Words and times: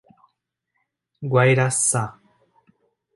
Guairaçá 1.31 2.03